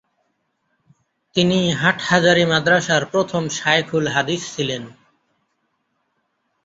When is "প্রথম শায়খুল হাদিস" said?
3.05-4.41